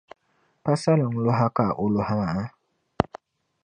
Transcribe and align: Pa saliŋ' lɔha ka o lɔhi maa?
Pa 0.63 0.73
saliŋ' 0.81 1.19
lɔha 1.25 1.47
ka 1.55 1.65
o 1.83 1.85
lɔhi 1.95 2.15
maa? 2.21 2.43